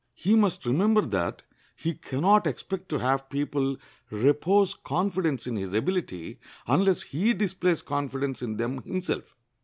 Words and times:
He 0.15 0.35
must 0.35 0.65
remember 0.65 1.01
that 1.01 1.43
he 1.75 1.93
can 1.93 2.21
not 2.21 2.47
expect 2.47 2.89
to 2.89 2.97
have 2.97 3.29
people 3.29 3.77
repose 4.09 4.73
confidence 4.73 5.45
in 5.45 5.57
his 5.57 5.73
ability 5.73 6.39
unless 6.65 7.03
he 7.03 7.35
displays 7.35 7.83
confidence 7.83 8.41
in 8.41 8.57
them 8.57 8.81
himself. 8.81 9.35